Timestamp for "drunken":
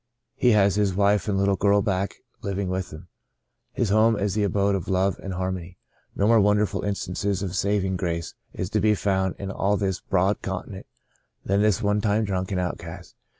12.25-12.57